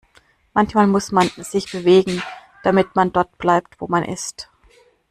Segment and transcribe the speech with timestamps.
[0.55, 2.23] Manchmal muss man sich bewegen,
[2.63, 4.49] damit man dort bleibt, wo man ist.